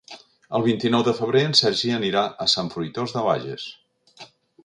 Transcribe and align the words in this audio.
El 0.59 0.63
vint-i-nou 0.67 1.03
de 1.07 1.13
febrer 1.17 1.43
en 1.49 1.53
Sergi 1.59 1.93
anirà 1.97 2.25
a 2.45 2.49
Sant 2.55 2.73
Fruitós 2.77 3.13
de 3.19 3.25
Bages. 3.27 3.67